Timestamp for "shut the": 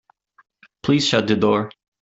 1.05-1.35